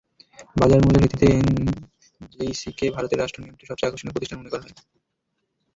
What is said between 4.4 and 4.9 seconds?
করা হয়।